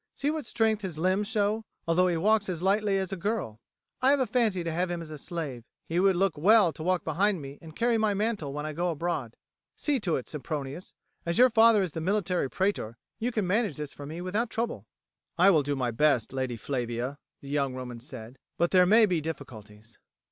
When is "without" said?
14.21-14.49